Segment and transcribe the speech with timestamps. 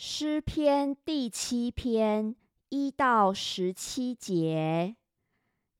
[0.00, 2.36] 诗篇第七篇
[2.68, 4.94] 一到十七节：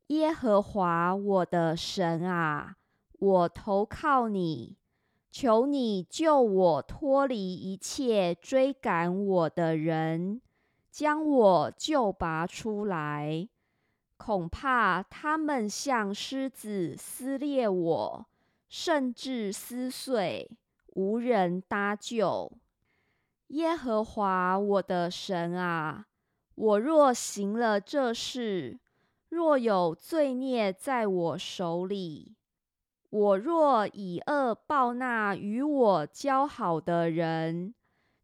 [0.09, 2.75] 耶和华我的神啊，
[3.13, 4.77] 我投靠你，
[5.31, 10.43] 求你救我脱离一切追赶我的人，
[10.91, 13.49] 将我救拔出来。
[14.17, 18.27] 恐怕他们像狮子撕裂我，
[18.69, 20.51] 甚至撕碎，
[20.95, 22.51] 无人搭救。
[23.49, 26.07] 耶和华我的神啊，
[26.55, 28.79] 我若行了这事，
[29.31, 32.37] 若有罪孽在我手里，
[33.09, 37.75] 我若以恶报那与我交好的人，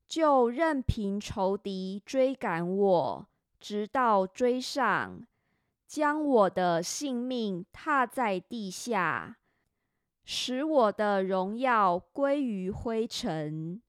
[0.06, 3.26] 就任凭仇敌追赶我，
[3.58, 5.26] 直到追上，
[5.86, 9.38] 将我的性命踏在地下，
[10.22, 13.80] 使我的荣耀归于灰尘。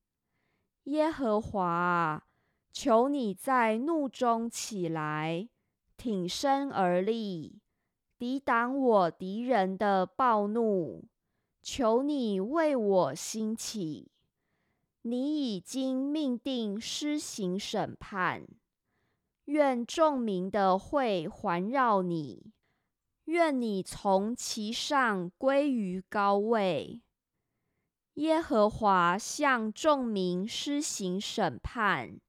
[0.86, 2.24] 耶和华，
[2.72, 5.50] 求你在怒中起来，
[5.98, 7.60] 挺身而立，
[8.20, 11.06] 抵挡我敌人的暴怒。
[11.64, 14.12] 求你为我兴起，
[15.02, 18.46] 你已经命定施行审判。
[19.46, 22.52] 愿众民的会环绕你，
[23.26, 27.02] 愿你从其上归于高位。
[28.16, 32.20] 耶和华向众民施行审判。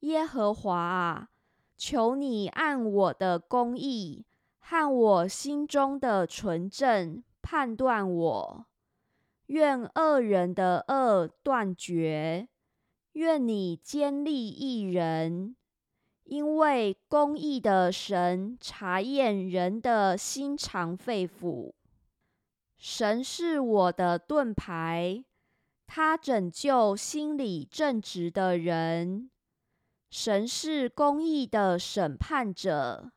[0.00, 1.28] 耶和华啊，
[1.76, 4.24] 求你按我的公义
[4.58, 8.66] 和我心中的纯正判断我。
[9.46, 12.48] 愿恶人的恶断绝，
[13.12, 15.54] 愿你坚立一人，
[16.24, 21.72] 因为公义的神查验人的心肠肺腑。
[22.78, 25.24] 神是我的盾牌，
[25.86, 29.30] 他拯救心里正直的人。
[30.10, 33.10] 神是公义的审判者，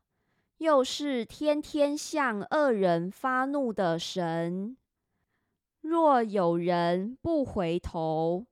[0.58, 4.76] 又是天天向恶人发怒的神。
[5.82, 8.46] 若有人不回头，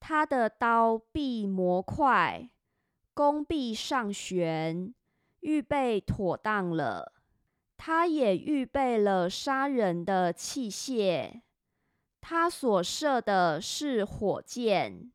[0.00, 2.50] 他的刀必磨快，
[3.14, 4.94] 弓必上弦，
[5.40, 7.12] 预备妥当了。
[7.84, 11.40] 他也预备了杀人的器械，
[12.20, 15.10] 他所射的是火箭，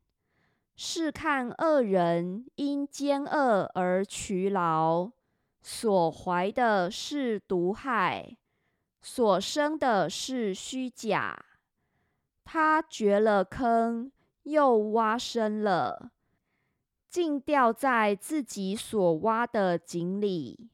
[0.76, 5.12] 是看恶人因奸恶而劬劳，
[5.62, 8.36] 所怀的是毒害，
[9.00, 11.42] 所生的是虚假。
[12.44, 14.12] 他掘了坑，
[14.42, 16.10] 又挖深了，
[17.08, 20.68] 竟掉在自己所挖的井里。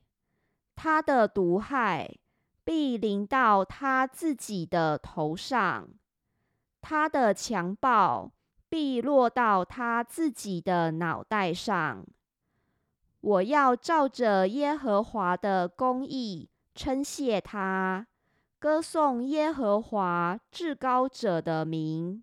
[0.85, 2.15] 他的毒害
[2.63, 5.89] 必临到他自己的头上，
[6.83, 8.31] 他的强暴
[8.69, 12.05] 必落到他自己的脑袋上。
[13.23, 18.07] 我要照着耶和华的公义称谢他，
[18.59, 22.23] 歌颂耶和华至高者的名。